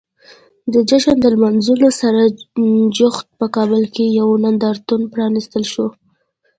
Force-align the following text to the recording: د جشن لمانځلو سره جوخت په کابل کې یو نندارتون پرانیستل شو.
د 0.73 0.75
جشن 0.89 1.17
لمانځلو 1.33 1.89
سره 2.01 2.21
جوخت 2.97 3.25
په 3.39 3.45
کابل 3.55 3.83
کې 3.93 4.05
یو 4.19 4.27
نندارتون 4.43 5.01
پرانیستل 5.13 5.63
شو. 5.71 5.87